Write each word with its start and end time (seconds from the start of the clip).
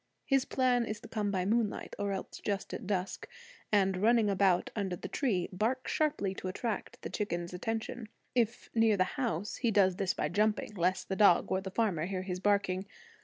His 0.25 0.45
plan 0.45 0.83
is 0.83 0.99
to 1.01 1.07
come 1.07 1.29
by 1.29 1.45
moonlight, 1.45 1.93
or 1.99 2.11
else 2.11 2.39
just 2.43 2.73
at 2.73 2.87
dusk, 2.87 3.27
and, 3.71 3.97
running 3.97 4.31
about 4.31 4.71
under 4.75 4.95
the 4.95 5.07
tree, 5.07 5.47
bark 5.53 5.87
sharply 5.87 6.33
to 6.33 6.47
attract 6.47 6.99
the 7.03 7.09
chickens' 7.11 7.53
attention. 7.53 8.09
If 8.33 8.71
near 8.73 8.97
the 8.97 9.03
house, 9.13 9.57
he 9.57 9.69
does 9.69 9.97
this 9.97 10.15
by 10.15 10.27
jumping, 10.29 10.73
lest 10.73 11.07
the 11.07 11.15
dog 11.15 11.51
or 11.51 11.61
the 11.61 11.69
farmer 11.69 12.07
hear 12.07 12.23
his 12.23 12.39
barking. 12.39 12.87